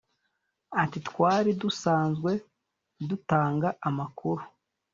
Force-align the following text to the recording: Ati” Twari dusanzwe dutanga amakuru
Ati” 0.81 0.99
Twari 1.07 1.49
dusanzwe 1.61 2.31
dutanga 3.09 3.67
amakuru 3.87 4.43